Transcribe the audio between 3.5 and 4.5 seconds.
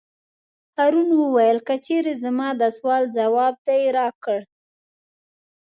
دې راکړ.